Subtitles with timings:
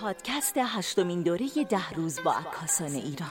[0.00, 3.28] پادکست هشتمین دوره ده روز با عکاسان ایران.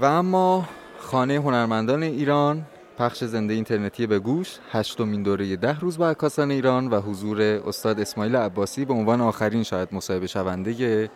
[0.00, 0.68] و اما
[0.98, 2.66] خانه هنرمندان ایران
[2.98, 8.00] پخش زنده اینترنتی به گوش هشتمین دوره ده روز با عکاسان ایران و حضور استاد
[8.00, 11.10] اسماعیل عباسی به عنوان آخرین شاید مصاحبه شونده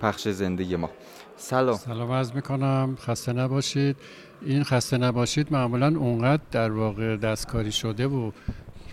[0.00, 0.90] پخش زنده ما.
[1.36, 1.76] سلام.
[1.76, 2.96] سلام عرض می‌کنم.
[3.00, 3.96] خسته نباشید.
[4.42, 8.30] این خسته نباشید معمولا اونقدر در واقع دستکاری شده و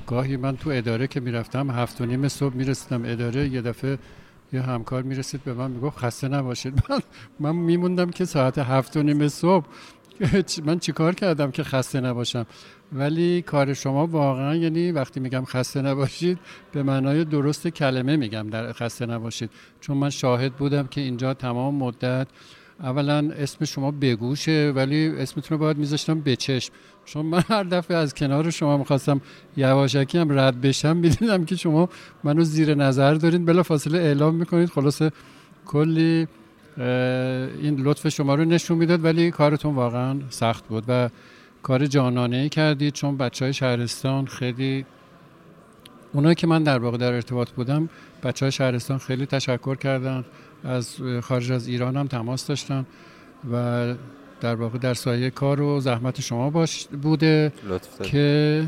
[0.08, 3.98] گاهی من تو اداره که می‌رفتم هفت و نیم صبح می‌رسیدم اداره یه دفعه
[4.54, 6.74] یه همکار می‌رسید به من می‌گفت خسته نباشید.
[6.90, 7.00] من,
[7.40, 9.66] من میموندم که ساعت هفت و نیم صبح
[10.66, 12.46] من چیکار کردم که خسته نباشم؟
[12.94, 16.40] ولی کار شما واقعا یعنی وقتی میگم خسته نباشید
[16.72, 19.50] به معنای درست کلمه میگم در خسته نباشید.
[19.82, 22.28] چون من شاهد بودم که اینجا تمام مدت
[22.80, 26.74] اولا اسم شما بگوشه ولی اسمتون رو باید میذاشتم بچشم
[27.06, 29.22] چون من هر دفعه از کنار شما می‌خواستم
[29.58, 31.90] یواشکی هم رد بشم می‌دیدم که شما
[32.24, 34.70] منو زیر نظر دارین بلا فاصله اعلام می‌کنید.
[34.70, 35.12] خلاصه
[35.66, 36.28] کلی
[36.78, 41.10] این لطف شما رو نشون می‌داد ولی کارتون واقعا سخت بود و
[41.64, 44.86] کار جانانه ای کردید چون بچه های شهرستان خیلی
[46.14, 47.90] اونایی که من در واقع در ارتباط بودم
[48.24, 50.26] بچه های شهرستان خیلی تشکر کردن
[50.64, 52.86] از خارج از ایران هم تماس داشتن
[53.52, 53.94] و
[54.42, 57.52] در واقع در سایه کار و زحمت شما باش بوده
[58.04, 58.66] که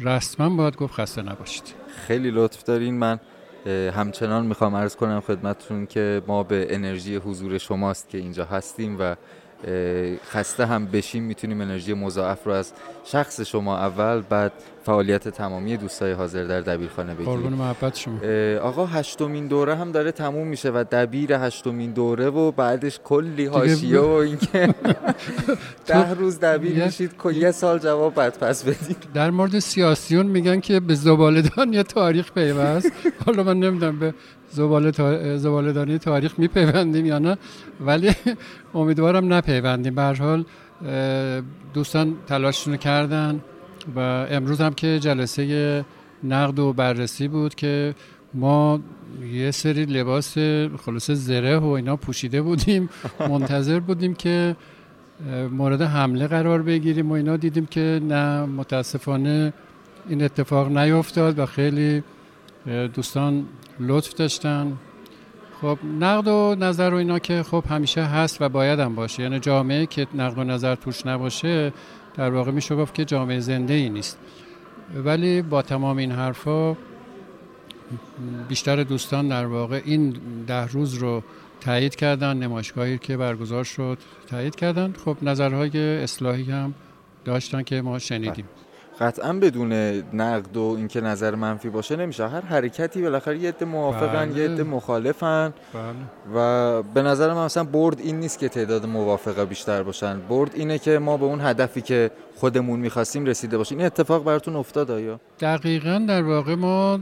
[0.00, 1.74] رسما باید گفت خسته نباشید.
[2.06, 2.98] خیلی لطف دارین.
[2.98, 3.20] من
[3.70, 9.16] همچنان می‌خوام عرض کنم خدمتتون که ما به انرژی حضور شماست که اینجا هستیم و
[10.30, 12.72] خسته هم بشیم می‌تونیم انرژی مضاعف رو از
[13.04, 14.52] شخص شما اول بعد
[14.84, 17.34] فعالیت تمامی دوستای حاضر در دبیرخانه بگیریم.
[17.34, 18.18] قربون محبت شما.
[18.62, 24.00] آقا هشتمین دوره هم داره تموم میشه و دبیر هشتمین دوره و بعدش کلی حاشیه
[24.00, 24.74] و اینکه
[25.86, 30.80] ده روز دبیر میشید یه سال جواب بعد پس بدید در مورد سیاسیون میگن که
[30.80, 32.92] به زبالدان یه تاریخ پیوست.
[33.26, 34.14] حالا من نمی‌دونم به
[34.52, 37.36] زباله دانی تاریخ میپیوندیم یا نه؟
[37.80, 38.10] ولی
[38.74, 39.94] امیدوارم نپیوندیم.
[39.94, 40.44] به حال
[41.74, 43.40] دوستان تلاششون کردن
[43.96, 43.98] و
[44.30, 45.84] امروز هم که جلسه
[46.24, 47.94] نقد و بررسی بود که
[48.34, 48.80] ما
[49.32, 50.38] یه سری لباس
[50.84, 52.88] خلاص زره و اینا پوشیده بودیم.
[53.30, 54.56] منتظر بودیم که
[55.50, 57.36] مورد حمله قرار بگیریم و اینا.
[57.36, 59.52] دیدیم که نه متاسفانه
[60.08, 62.02] این اتفاق نیفتاد و خیلی
[62.94, 63.44] دوستان
[63.80, 64.78] لطف داشتن.
[65.60, 69.22] خب نقد و نظر و اینا که خب همیشه هست و باید هم باشه.
[69.22, 71.72] یعنی جامعه که نقد و نظر توش نباشه
[72.14, 74.18] در واقع میشه گفت که جامعه زنده ای نیست.
[74.94, 76.76] ولی با تمام این حرفا
[78.48, 80.16] بیشتر دوستان در واقع این
[80.46, 81.22] ده روز رو
[81.60, 84.94] تایید کردن نمایشگاهی که برگزار شد تایید کردن.
[85.04, 86.74] خب نظرهای اصلاحی هم
[87.24, 88.44] داشتن که ما شنیدیم.
[89.00, 89.72] قطعا بدون
[90.12, 92.28] نقد و اینکه نظر منفی باشه نمیشه.
[92.28, 94.42] هر حرکتی بالاخره یه عده موافقن بله.
[94.42, 95.52] یه عده مخالفن.
[95.74, 95.82] بله.
[96.34, 100.20] و به نظر من مثلا برد این نیست که تعداد موافقه بیشتر باشن.
[100.28, 103.78] برد اینه که ما به اون هدفی که خودمون می‌خواستیم رسیده باشیم.
[103.78, 107.00] این اتفاق براتون افتاد آیا؟ دقیقا در واقع ما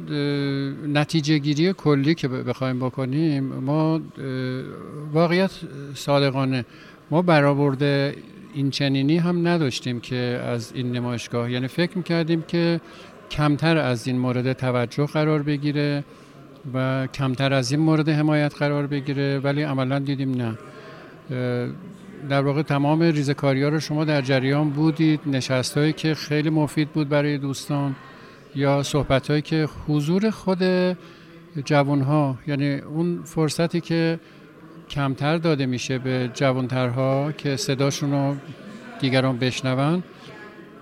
[0.88, 4.00] نتیجه گیری کلی که بخوایم بکنیم ما
[5.12, 5.50] واقعیت
[5.94, 6.64] صادقانه.
[7.10, 8.14] ما برآورده
[8.54, 10.16] این چنینی هم نداشتیم که
[10.46, 11.50] از این نمایشگاه.
[11.52, 12.80] یعنی فکر می‌کردیم که
[13.30, 16.04] کمتر از این مورد توجه قرار بگیره
[16.74, 20.58] و کمتر از این مورد حمایت قرار بگیره ولی عملا دیدیم نه.
[22.28, 25.20] در واقع تمام ریزکاری ها رو شما در جریان بودید.
[25.26, 27.96] نشست هایی که خیلی مفید بود برای دوستان
[28.54, 30.62] یا صحبت هایی که حضور خود
[31.64, 34.20] جوان ها یعنی اون فرصتی که
[34.90, 38.36] کمتر داده میشه به جوانترها که صداشون رو
[39.00, 40.02] دیگران بشنون.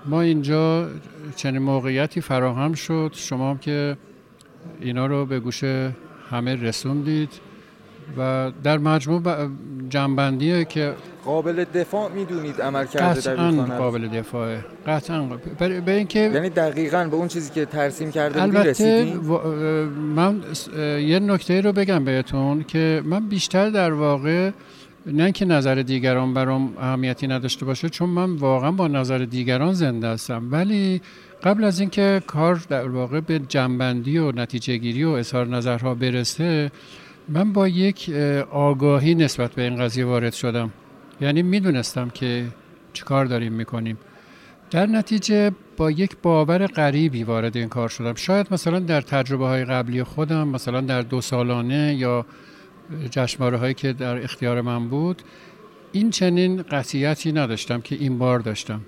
[0.07, 0.89] ما اینجا
[1.37, 3.13] چنین موقعیتی فراهم شد.
[3.15, 3.97] شما هم که
[4.81, 5.65] اینا رو به گوش
[6.31, 7.48] همه رسوندید.
[8.17, 9.49] و در مجموع
[9.89, 10.95] جنبندیه که
[11.25, 14.65] قابل دفاع می‌دونید عمل کرده در قابل دفاعه.
[14.87, 15.23] قطعا
[15.59, 19.15] به اینکه یعنی دقیقا به اون چیزی که ترسیم کرده البته
[20.17, 20.41] من
[21.01, 24.51] یه نکته رو بگم بهتون که من بیشتر در واقع
[25.07, 30.09] نه که نظر دیگران برام اهمیتی نداشته باشه چون من واقعا با نظر دیگران زنده
[30.09, 30.49] هستم.
[30.51, 31.01] ولی
[31.43, 36.71] قبل از اینکه کار در واقع به جنبندی و نتیجه گیری و اظهار نظرها برسه
[37.29, 38.11] من با یک
[38.51, 40.71] آگاهی نسبت به این قضیه وارد شدم.
[41.21, 42.47] یعنی می‌دونستم که
[42.93, 43.99] چیکار داریم می‌کنیم.
[44.71, 48.15] در نتیجه با یک باور غریبی وارد این کار شدم.
[48.15, 52.27] شاید مثلا در تجربه های قبلی خودم مثلا در دو سالانه یا
[53.11, 55.23] جشنواره هایی که در اختیار من بود
[55.93, 58.81] این چنین قطعیتی نداشتم که این بار داشتم.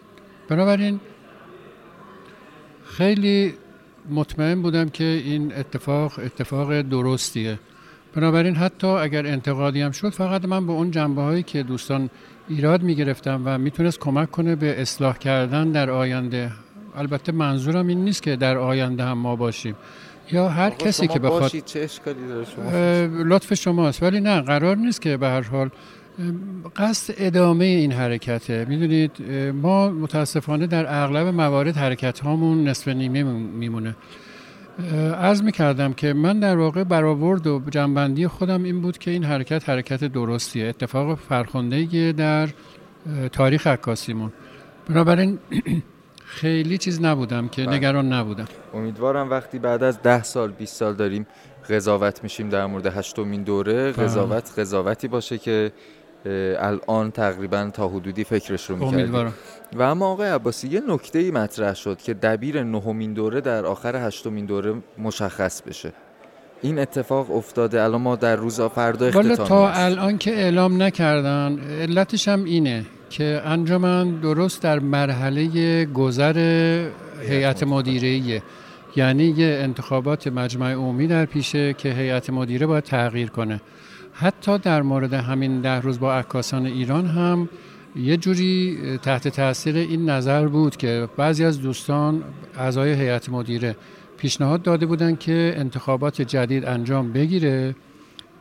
[0.48, 1.00] بنابراین
[2.84, 3.54] خیلی
[4.10, 7.58] مطمئن بودم که این اتفاق اتفاق درستیه.
[8.14, 12.10] بنابراین حتی اگر انتقادی هم شد فقط من به اون جنبه هایی که دوستان
[12.48, 16.50] ایراد می گرفتم و می‌تونست کمک کنه به اصلاح کردن در آینده.
[16.96, 19.74] البته منظورم این نیست که در آینده هم ما باشیم.
[20.32, 22.70] یا هر کسی که بخواد چه شما
[23.24, 24.02] لطف شماست.
[24.02, 25.70] ولی نه قرار نیست که به هر حال
[26.76, 28.66] قصد ادامه این حرکته.
[28.68, 29.10] می‌دونید
[29.62, 33.96] ما متاسفانه در اغلب موارد حرکت هامون نصف نیمه میمونه.
[35.18, 39.24] عرض می کردم که من در واقع برآورد و جنبندی خودم این بود که این
[39.24, 42.48] حرکت حرکت درستیه اتفاق فرخنده در
[43.32, 44.32] تاریخ عکاسیمون
[44.88, 45.38] بنابراین
[46.40, 47.76] خیلی چیز نبودم که بله.
[47.76, 51.26] نگران نبودم امیدوارم وقتی بعد از ده سال 20 سال داریم
[51.70, 54.04] قضاوت میشیم در مورد هشتمین دوره بله.
[54.04, 55.72] قضاوت قضاوتی باشه که
[56.58, 59.32] الان تقریبا تا حدودی فکرش رو می‌کردیم
[59.72, 63.96] و اما آقای عباسی یه نکته ای مطرح شد که دبیر نهمین دوره در آخر
[63.96, 65.92] هشتمین دوره مشخص بشه.
[66.62, 67.82] این اتفاق افتاده.
[67.82, 73.42] الان ما در روز فردا اختتامی تا الان که اعلام نکردن علتش هم اینه که
[73.44, 76.38] انجمن درست در مرحله گذر
[77.28, 78.42] هیئت مدیره
[78.96, 83.60] یعنی یه انتخابات مجمع عمومی در پیشه که هیئت مدیره باید تغییر کنه.
[84.12, 87.48] حتی در مورد همین ده روز با عکاسان ایران هم
[87.96, 92.22] یه جوری تحت تاثیر این نظر بود که بعضی از دوستان
[92.58, 93.76] اعضای هیئت مدیره
[94.16, 97.74] پیشنهاد داده بودند که انتخابات جدید انجام بگیره.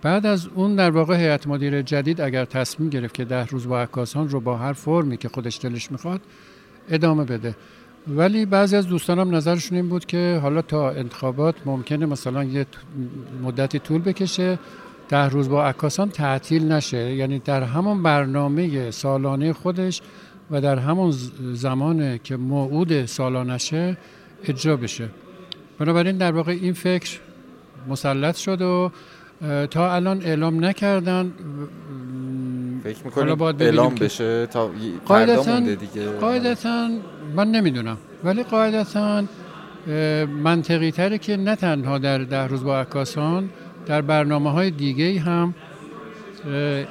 [0.01, 3.81] بعد از اون در واقع هیئت مدیره جدید اگر تصمیم گرفت که ده روز با
[3.81, 6.21] عکاسان رو با هر فرمی که خودش دلش می‌خواد
[6.89, 7.55] ادامه بده.
[8.15, 12.65] ولی بعضی از دوستانم نظرشون این بود که حالا تا انتخابات ممکنه مثلا یه
[13.43, 14.59] مدتی طول بکشه
[15.09, 17.15] ده روز با عکاسان تعطیل نشه.
[17.15, 20.01] یعنی در همون برنامه سالانه خودش
[20.51, 21.13] و در همون
[21.53, 23.97] زمان که موعود سالانشه
[24.43, 25.09] اجرا بشه.
[25.79, 27.19] بنابراین در واقع این فکر
[27.87, 28.91] مسلط شد و
[29.67, 31.33] تا الان اعلام نکردن
[32.83, 34.71] فکر می‌کنید اعلام بشه تا
[35.05, 35.61] قاعدتا
[36.21, 36.89] قاعدتا
[37.35, 37.97] من نمی‌دونم.
[38.23, 39.23] ولی قاعدتا
[40.43, 43.49] منطقی تره که نه تنها در ده روز با عکاسان
[43.85, 45.53] در برنامه های دیگه هم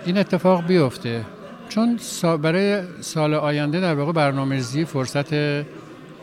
[0.07, 1.25] این اتفاق بیفته.
[1.69, 1.99] چون
[2.43, 5.35] برای سال آینده در واقع برنامه فرصت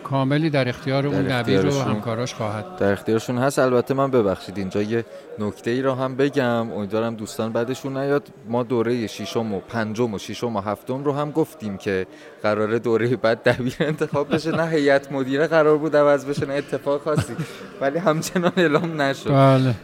[0.10, 3.60] کاملی در اختیار اون دبیر و همکاراش خواهد در اختیارشون هست.
[3.60, 5.06] البته من ببخشید اینجا یه
[5.40, 6.72] نکته ای را هم بگم.
[6.72, 8.28] امیدوارم دوستان بعدشون نیاد.
[8.50, 12.06] ما دوره ششم و پنجم و ششم و هفتم رو هم گفتیم که
[12.44, 14.52] قرار دوره بعد دبیر انتخاب بشه.
[14.52, 17.34] نه هیئت مدیره قرار بود عوض بشه نه اتفاق خاصی.
[17.81, 19.30] ولی همچنان اعلام نشد.
[19.30, 19.75] بله.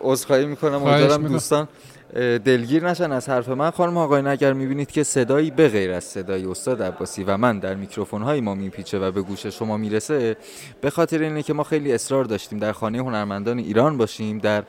[0.00, 0.82] عذرخواهی می‌کنم.
[0.82, 1.68] امیدوارم دوستان
[2.14, 3.70] دلگیر نشن از حرف من.
[3.70, 7.74] خانم آقایان اگر می‌بینید که صدایی به غیر از صدای استاد عباسی و من در
[7.74, 10.36] میکروفون های ما میپیچه و به گوش شما می‌رسه.
[10.80, 14.64] به خاطر اینه که ما خیلی اصرار داشتیم در خانه هنرمندان ایران باشیم در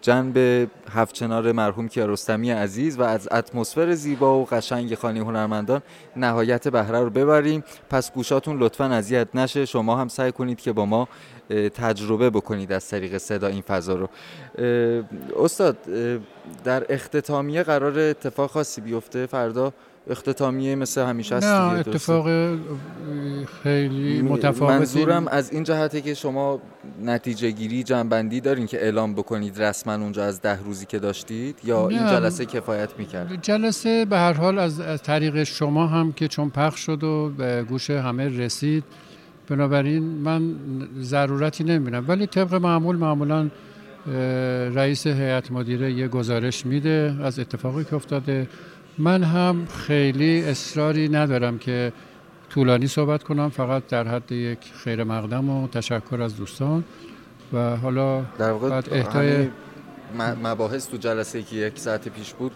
[0.00, 5.82] جنب هفچنار مرحوم کیارستمی عزیز و از اتمسفر زیبا و قشنگ خانه هنرمندان
[6.16, 7.64] نهایت بهره رو ببریم.
[7.90, 9.64] پس گوشاتون لطفا اذیت نشه.
[9.64, 11.08] شما هم سعی کنید که با ما
[11.74, 14.08] تجربه بکنید از طریق صدا این فضا رو.
[15.36, 15.76] استاد
[16.64, 19.72] در اختتامیه قرار اتفاق خاصی بیفته؟ فردا
[20.10, 22.26] اختتامیه مثل همیشه هست نه اتفاق
[23.62, 24.78] خیلی متفاوتی.
[24.78, 26.60] منظورم از این جهته که شما
[27.04, 31.88] نتیجه گیری جنبندی دارین که اعلام بکنید رسما اونجا از ده روزی که داشتید یا
[31.88, 36.50] این جلسه کفایت می‌کرد؟ جلسه به هر حال از, از طریق شما هم که چون
[36.50, 38.84] پخش شد و به گوش همه رسید.
[39.48, 40.54] بنابراین من
[41.00, 42.04] ضرورتی نمی‌بینم.
[42.08, 43.50] ولی طبق معمول معمولا
[44.74, 48.48] رئیس هیئت مدیره یه گزارش میده از اتفاقی که افتاده.
[48.98, 51.92] من هم خیلی اصراری ندارم که
[52.50, 56.84] طولانی صحبت کنم فقط در حد یک خیر مقدم و تشکر از دوستان
[57.52, 59.48] و حالا در واقع احتای
[60.42, 62.52] مباحث تو جلسه که یک ساعت پیش بود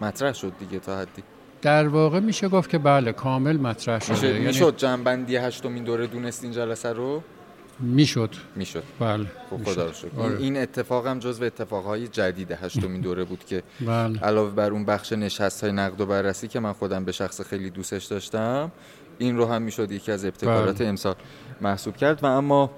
[0.00, 1.22] مطرح شد دیگه تا حدی؟
[1.62, 4.12] در واقع میشه گفت که بله کامل مطرح شده.
[4.12, 7.22] میشه یعنی می‌شد جنبندی هشتمین دوره دونست این جلسه رو؟
[7.80, 8.30] می‌شد.
[8.56, 8.82] می‌شد.
[9.00, 10.08] بله خب خدا رو شکر.
[10.18, 10.38] آره.
[10.38, 14.20] این اتفاق هم جزو اتفاقهای جدید هشتمین دوره بود که بله.
[14.20, 17.70] علاوه بر اون بخش نشست های نقد و بررسی که من خودم به شخص خیلی
[17.70, 18.70] دوستش داشتم
[19.18, 20.88] این رو هم می‌شد یکی از ابتکارات بله.
[20.88, 21.14] امسال
[21.60, 22.22] محسوب کرد.
[22.22, 22.70] و اما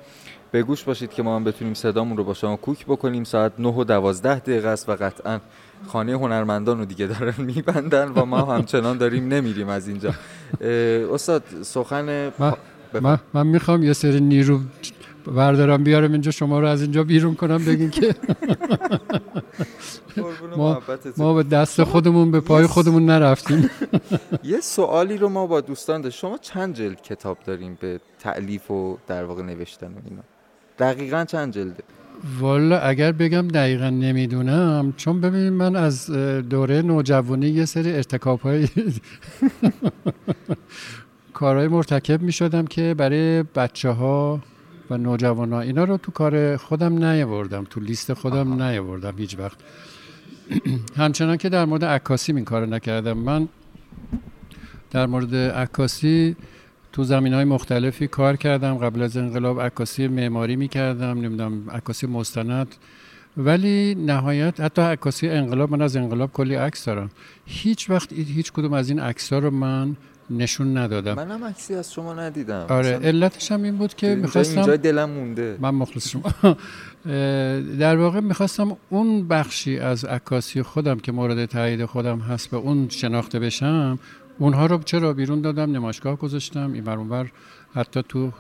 [0.51, 3.25] به گوش باشید که ما هم بتونیم صدامون رو با شما کوک بکنیم.
[3.25, 5.41] ساعت 9 و 12 دقیقه است و قطعا
[5.87, 10.15] خانه هنرمندان رو دیگه دارن میبندن و ما همچنان داریم نمیریم از اینجا.
[11.15, 12.33] استاد سخن
[13.01, 14.61] من, من, می‌خوام یه سری نیرو
[15.27, 18.15] بردارم بیارم اینجا شما رو از اینجا بیرون کنم بگین که
[20.57, 20.83] ما,
[21.17, 23.71] ما به دست خودمون به پای خودمون نرفتیم.
[24.45, 26.19] یه سوالی رو ما با دوستان داشت.
[26.19, 30.23] شما چند جلد کتاب داریم به تعلیف و در واقع نوشتن و اینا؟
[30.79, 31.83] دقیقا چند جلده؟
[32.41, 36.11] والا اگر بگم دقیقا نمی‌دونم چون ببینید من از
[36.51, 38.69] دوره نوجوانی یه سری ارتکاب های
[41.43, 44.41] کارهای مرتکب می شدم که برای بچه ها
[44.91, 49.59] و نوجوان ها اینا رو تو کار خودم نیاوردم تو لیست خودم نیاوردم هیچ وقت.
[50.97, 53.19] همچنان که در مورد عکاسی این کار نکردم.
[53.19, 53.49] من
[54.91, 56.37] در مورد عکاسی
[56.93, 58.79] تو زمین های مختلفی کار کردم.
[58.79, 62.75] قبل از انقلاب عکاسی معماری می کردم نمی‌دونم عکاسی مستند.
[63.37, 67.11] ولی نهایت حتی عکاسی انقلاب من از انقلاب کلی عکس دارم.
[67.47, 69.97] هیچ وقت هیچ کدوم از این عکس رو من
[70.39, 71.15] نشون ندادم.
[71.15, 72.67] منم عکسی از شما ندیدم.
[72.69, 75.59] آره علتش هم این بود که می‌خواستم اینجا دلم مونده.
[75.61, 76.23] من مخلص شما.
[77.81, 82.89] در واقع می‌خواستم اون بخشی از عکاسی خودم که مورد تایید خودم هست به اون
[82.89, 83.99] شناخته بشم
[84.39, 87.27] اونها رو چرا بیرون دادم؟ نمایشگاه گذاشتم این بر
[87.75, 88.33] حتی تو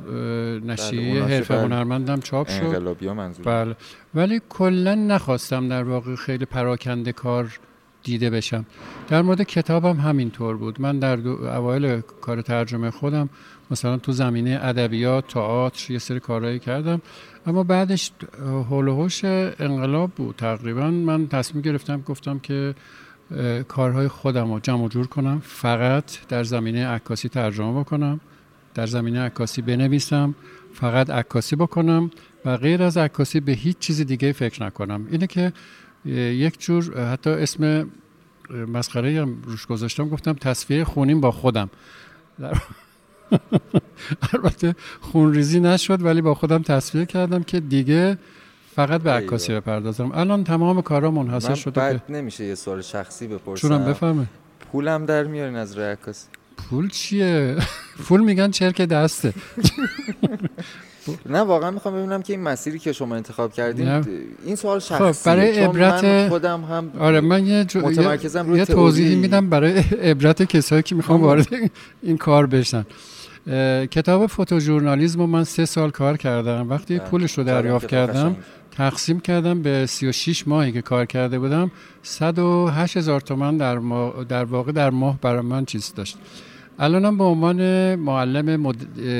[0.64, 2.96] نشریه بله، حرف هنرمندم چاپ شد.
[3.44, 3.76] بله.
[4.14, 7.58] ولی کلا نخواستم در واقع خیلی پراکنده کار
[8.02, 8.66] دیده بشم.
[9.08, 10.80] در مورد کتابم همینطور بود.
[10.80, 13.28] من در اوایل کار ترجمه خودم
[13.70, 17.00] مثلا تو زمینه ادبیات تئاتر یه سری کارهایی کردم.
[17.46, 18.12] اما بعدش
[18.70, 19.08] هول
[19.58, 20.90] انقلاب بود تقریبا.
[20.90, 22.74] من تصمیم گرفتم گفتم که
[23.68, 25.42] کارهای خودم رو جمع جور کنم.
[25.44, 28.20] فقط در زمینه عکاسی ترجمه بکنم.
[28.74, 30.34] در زمینه عکاسی بنویسم.
[30.74, 32.10] فقط عکاسی بکنم.
[32.44, 35.06] و غیر از عکاسی به هیچ چیز دیگه فکر نکنم.
[35.10, 35.52] اینه که
[36.04, 37.90] یک جور حتی اسم
[38.50, 41.70] مسخره هم روش گذاشتم گفتم تصفیه خونیم با خودم.
[44.32, 48.18] البته خونریزی نشد ولی با خودم تصفیه کردم که دیگه
[48.76, 50.12] فقط به عکاسی بپردازم.
[50.14, 53.68] الان تمام کارا منحصر شده بعد نمیشه یه سوال شخصی بپرسم.
[53.68, 54.26] چونم بفهمه.
[54.72, 57.56] پولم در میارین از روی عکاسی پول چیه؟
[58.04, 59.34] پول میگن چرک دسته.
[61.26, 63.88] نه واقعا می‌خوام ببینم که این مسیری که شما انتخاب کردین
[64.44, 67.92] این سوال خب، شخصی برای عبرت من خودم هم آره من یه, جو...
[67.92, 68.56] یه...
[68.56, 71.46] یه توضیحی میدم برای عبرت کسایی که می‌خوام وارد
[72.02, 72.84] این کار بشن.
[73.90, 76.70] کتاب فوتوژورنالیسم رو من سه سال کار کردم.
[76.70, 77.08] وقتی بله.
[77.08, 78.36] پولش رو دریافت کردم
[78.76, 81.70] تقسیم کردم به 36 ماهی که کار کرده بودم.
[82.02, 83.78] 108 هزار تومن در,
[84.28, 86.18] در واقع در ماه برای من چیز داشت.
[86.78, 88.74] الانم به عنوان معلم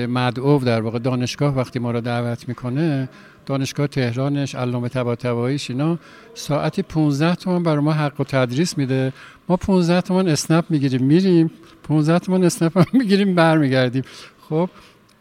[0.06, 3.08] مدعو در واقع دانشگاه وقتی ما رو دعوت می‌کنه
[3.46, 5.98] دانشگاه تهرانش علامه طباطباییش اینا
[6.34, 9.12] ساعتی 15 تومن برای ما حق و تدریس میده.
[9.48, 11.50] ما 15 تومن اسنپ می‌گیریم میریم.
[11.82, 14.02] 15 تومن اسنپ هم می‌گیریم برمیگردیم.
[14.48, 14.70] خب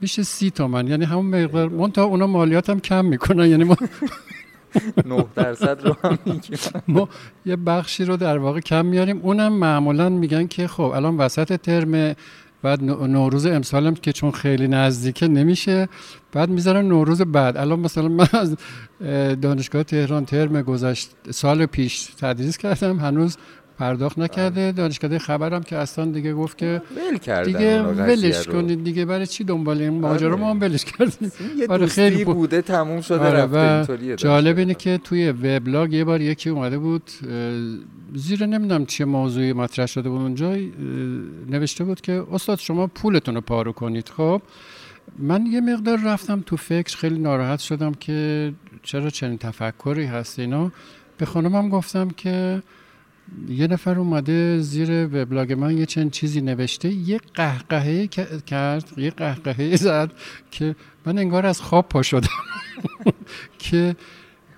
[0.01, 0.87] میشه سی تومن.
[0.87, 3.49] یعنی همون مقدار من تا اونا مالیات هم کم می‌کنن.
[3.49, 3.75] یعنی ما
[5.05, 6.17] 9 درصد رو هم
[6.87, 7.09] ما
[7.45, 9.19] یه بخشی رو در واقع کم میاریم.
[9.23, 12.15] اونم معمولا میگن که خب الان وسط ترم
[12.63, 15.89] بعد نوروز امسالم که چون خیلی نزدیکه نمیشه
[16.33, 17.57] بعد می‌ذارن نوروز بعد.
[17.57, 18.55] الان مثلا من از
[19.41, 23.37] دانشگاه تهران ترم گذشت سال پیش تدریس کردم هنوز
[23.81, 24.71] پرداخت نکرده.
[24.71, 29.05] دانشکده خبرم که اصلا دیگه گفت که ول کردن دیگه ولش کنید دیگه.
[29.05, 30.69] برای چی دنبال این ماجرا؟ ما هم آره.
[30.69, 31.31] ولش کردیم.
[31.69, 36.49] برای خیلی بوده تموم شده آره رفته جالب اینه که توی وبلاگ یه بار یکی
[36.49, 37.11] اومده بود
[38.13, 40.55] زیر نمی‌دونم چه موضوعی مطرح شده بود اونجا
[41.49, 44.09] نوشته بود که استاد شما پولتون رو پارو کنید.
[44.09, 44.41] خب
[45.19, 50.71] من یه مقدار رفتم تو فکر خیلی ناراحت شدم که چرا چنین تفکری هست اینا
[51.17, 52.61] به خانمم گفتم که
[53.49, 58.07] یه نفر اومده زیر وبلاگ من یه چند چیزی نوشته یه قهقهه
[58.45, 60.11] کرد یه قهقهه زد
[60.51, 62.27] که من انگار از خواب پا شدم.
[63.59, 63.95] که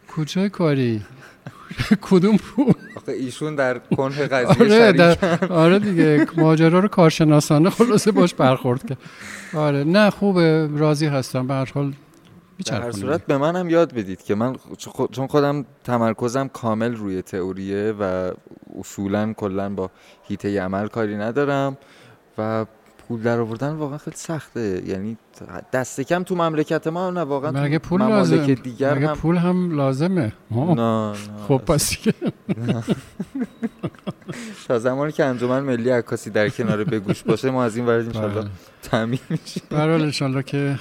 [0.08, 1.02] کجای کاری؟
[2.02, 2.74] کدوم پول
[3.08, 5.18] ایشون در کنه قضیه آره,
[5.50, 8.98] آره دیگه ماجرا رو کارشناسانه خلاصه باش برخورد کرد.
[9.54, 11.48] آره نه خوبه راضی هستم.
[11.48, 11.94] به هر حال
[12.66, 14.56] در هر صورت به من هم یاد بدید که من
[15.12, 18.32] چون خودم تمرکزم کامل روی تئوریه و
[18.80, 19.92] اصولا کلا با
[20.24, 21.78] هیته عمل کاری ندارم
[22.38, 22.66] و
[23.08, 24.82] پول در آوردن واقعا خیلی سخته.
[24.86, 25.18] یعنی
[25.74, 28.46] دست کم تو مملکت ما نه واقعا مگه پول لازم.
[28.46, 29.16] دیگر مگه هم...
[29.16, 30.34] پول هم لازمه.
[30.52, 31.14] نه, نه
[31.48, 31.98] خب پس
[34.68, 38.46] تا زمانی که انجمن ملی عکاسی در کنار بگوش باشه ما از این ورد بله.
[38.84, 39.64] تامین میشیم.
[39.70, 40.80] برحال انشالله که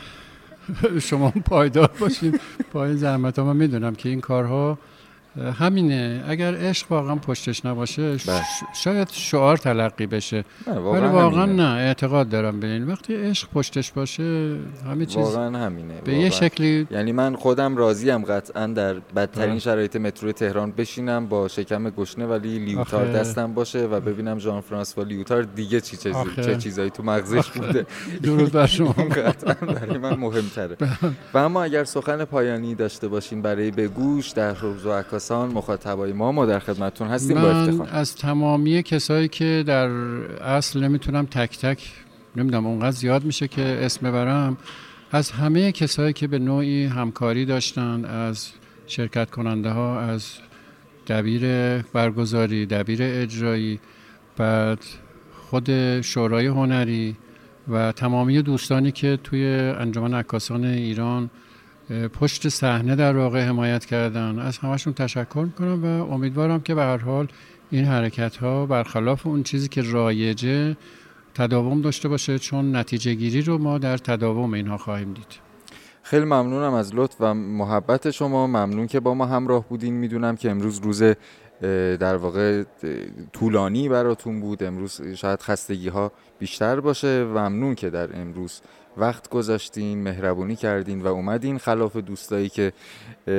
[1.08, 2.40] شما پایدار باشید
[2.72, 4.78] پای زحمت ها من می‌دونم که این کارها
[5.40, 6.24] همینه.
[6.28, 8.42] اگر عشق واقعا پشتش نباشه بله.
[8.74, 10.44] شاید شعار تلقی بشه.
[10.66, 11.46] نه، ولی واقعا.
[11.46, 12.86] نه اعتقاد دارم به این.
[12.86, 16.30] وقتی عشق پشتش باشه همه چیز واقعا همینه به یه واقعا.
[16.48, 19.58] شکلی یعنی من خودم راضیم قطعا در بدترین بله.
[19.58, 24.60] شرایط مترو تهران بشینم با شکم گشنه ولی لیوتار آخه- دستم باشه و ببینم ژان
[24.60, 27.86] فرانسوا لیوتار دیگه چی آخه- چه چیزایی تو مغزش بوده.
[28.22, 28.92] درود بر شما.
[29.26, 30.76] قطعا برای من مهمتره.
[31.34, 36.32] و اما اگر سخن پایانی داشته باشین برای بگوش در روز و عکاسان مخاطبای ما
[36.32, 37.88] ما در خدمتتون هستیم با من افتخار.
[37.92, 39.88] از تمامی کسایی که در
[40.42, 41.92] اصل نمی‌تونم تک تک
[42.36, 44.56] نمی‌دونم اونقدر زیاد میشه که اسم ببرم
[45.12, 48.48] از همه کسایی که به نوعی همکاری داشتن از
[48.86, 50.26] شرکت کننده ها از
[51.06, 51.42] دبیر
[51.82, 53.80] برگزاری دبیر اجرایی
[54.36, 54.78] بعد
[55.50, 57.16] خود شورای هنری
[57.68, 59.46] و تمامی دوستانی که توی
[59.78, 61.30] انجمن عکاسان ایران
[62.20, 64.38] پشت صحنه در واقع حمایت کردن.
[64.38, 67.28] از همشون تشکر می‌کنم و امیدوارم که به هر حال
[67.70, 70.76] این حرکت ها برخلاف اون چیزی که رایجه
[71.34, 75.52] تداوم داشته باشه چون نتیجه گیری رو ما در تداوم اینها خواهیم دید.
[76.02, 78.46] خیلی ممنونم از لطف و محبت شما.
[78.46, 79.94] ممنون که با ما همراه بودین.
[79.94, 81.02] می‌دونم که امروز روز
[82.00, 82.64] در واقع
[83.32, 84.62] طولانی براتون بود.
[84.62, 87.24] امروز شاید خستگی ها بیشتر باشه.
[87.24, 88.60] ممنون که در امروز
[88.96, 91.58] وقت گذاشتین مهربونی کردین و اومدین.
[91.58, 92.72] خلاف دوستایی که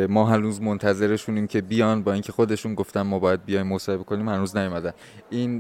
[0.10, 2.04] ما هنوز منتظرشونیم که بیان.
[2.04, 4.94] با اینکه خودشون گفتن ما باید بیایم مصاحبه کنیم هنوز نیومدن.
[5.30, 5.60] این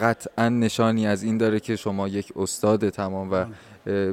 [0.00, 3.48] قطعا نشانی از این داره که شما یک استاد تمام و اه،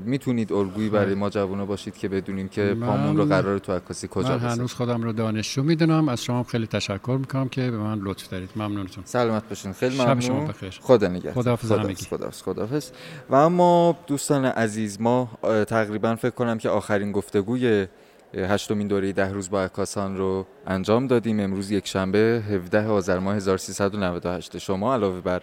[0.06, 4.38] می‌تونید الگویی برای ما جوونا باشید که بدونیم که پامون رو قرار تو عکاسی کجا
[4.38, 6.10] من هنوز خودم رو دانشجو می‌دونم.
[6.10, 8.50] از شما خیلی تشکر می‌کنم که به من لطف دارید.
[8.56, 9.74] ممنونتون سلامت باشین.
[9.74, 10.20] خیلی شب ممنون.
[10.20, 10.80] شما بخیر.
[10.82, 11.34] خدا نگهدار.
[11.34, 11.72] خداحافظ.
[11.72, 12.06] همگی.
[12.06, 12.42] خداحافظ.
[12.42, 12.90] خداحافظ.
[13.30, 15.30] و اما دوستان عزیز ما
[15.68, 17.88] تقریبا فکر کنم که آخرین گفتگوی
[18.36, 21.40] هشتمین دوره ده روز با عکاسان رو انجام دادیم.
[21.40, 25.42] امروز یک شنبه 17 آذر ماه 1398 شما علاوه بر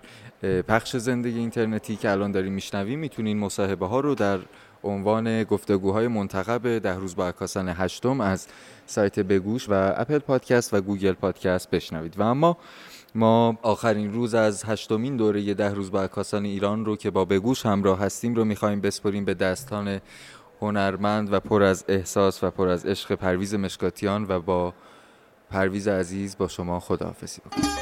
[0.62, 4.38] پخش زنده‌ی اینترنتی که الان داریم میشنویم می‌تونین مصاحبه ها رو در
[4.84, 8.46] عنوان گفتگوهای منتخب ده روز با عکاسان هشتم از
[8.86, 12.18] سایت بگوش و Apple Podcast و Google Podcast بشنوید.
[12.18, 12.56] و اما
[13.14, 17.66] ما آخرین روز از هشتمین دوره ده روز با عکاسان ایران رو که با بگوش
[17.66, 20.00] همراه هستیم رو می‌خوایم بسپریم به دستان
[20.60, 24.74] هنرمند و پر از احساس و پر از عشق پرویز مشکاتیان و با
[25.50, 27.79] پرویز عزیز با شما خداحافظی بکنیم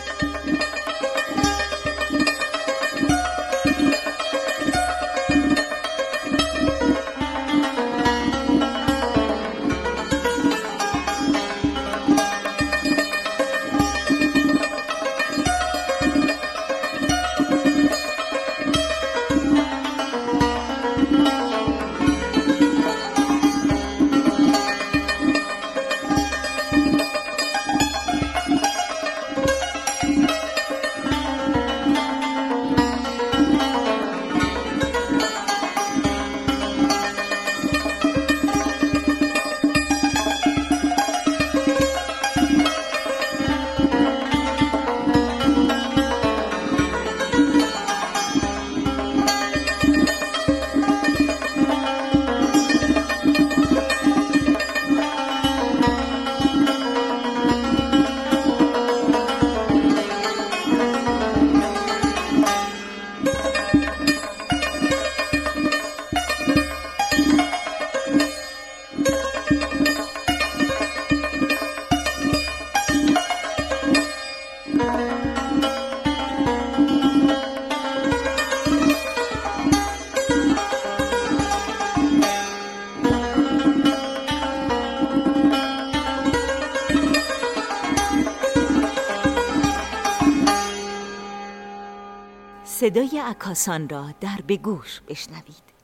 [92.89, 95.78] صدای عکاسان را در بگوش بشنوید.